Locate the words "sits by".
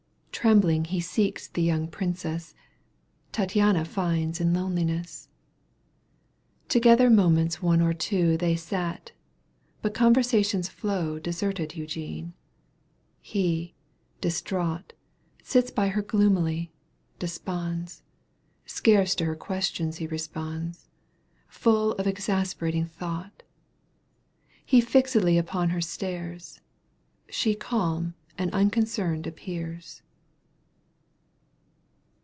15.43-15.89